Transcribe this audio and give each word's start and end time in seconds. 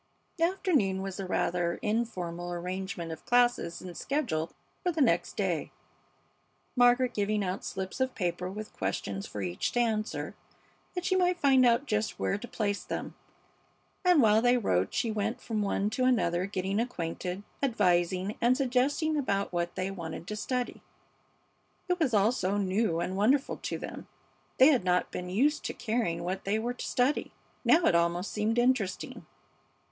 The 0.39 0.45
afternoon 0.45 1.03
was 1.03 1.19
a 1.19 1.27
rather 1.27 1.75
informal 1.83 2.51
arrangement 2.51 3.11
of 3.11 3.23
classes 3.23 3.83
and 3.83 3.95
schedule 3.95 4.49
for 4.81 4.91
the 4.91 4.99
next 4.99 5.37
day, 5.37 5.69
Margaret 6.75 7.13
giving 7.13 7.43
out 7.43 7.63
slips 7.63 7.99
of 7.99 8.15
paper 8.15 8.49
with 8.49 8.73
questions 8.73 9.27
for 9.27 9.43
each 9.43 9.71
to 9.73 9.79
answer, 9.79 10.33
that 10.95 11.05
she 11.05 11.15
might 11.15 11.39
find 11.39 11.67
out 11.67 11.85
just 11.85 12.17
where 12.17 12.39
to 12.39 12.47
place 12.47 12.83
them; 12.83 13.13
and 14.03 14.23
while 14.23 14.41
they 14.41 14.57
wrote 14.57 14.91
she 14.91 15.11
went 15.11 15.39
from 15.39 15.61
one 15.61 15.91
to 15.91 16.05
another, 16.05 16.47
getting 16.47 16.79
acquainted, 16.79 17.43
advising, 17.61 18.35
and 18.41 18.57
suggesting 18.57 19.17
about 19.17 19.53
what 19.53 19.75
they 19.75 19.91
wanted 19.91 20.25
to 20.29 20.35
study. 20.35 20.81
It 21.87 21.99
was 21.99 22.15
all 22.15 22.31
so 22.31 22.57
new 22.57 22.99
and 22.99 23.15
wonderful 23.15 23.57
to 23.57 23.77
them! 23.77 24.07
They 24.57 24.69
had 24.69 24.83
not 24.83 25.11
been 25.11 25.29
used 25.29 25.63
to 25.65 25.75
caring 25.75 26.23
what 26.23 26.43
they 26.43 26.57
were 26.57 26.73
to 26.73 26.87
study. 26.87 27.31
Now 27.63 27.85
it 27.85 27.93
almost 27.93 28.31
seemed 28.31 28.57
interesting. 28.57 29.27